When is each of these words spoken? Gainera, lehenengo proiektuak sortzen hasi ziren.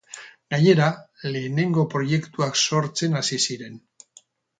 Gainera, 0.53 0.85
lehenengo 1.35 1.83
proiektuak 1.91 2.57
sortzen 2.71 3.19
hasi 3.21 3.39
ziren. 3.49 3.77